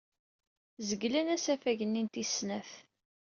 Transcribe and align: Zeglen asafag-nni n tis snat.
Zeglen 0.87 1.27
asafag-nni 1.35 2.01
n 2.05 2.07
tis 2.13 2.31
snat. 2.37 2.71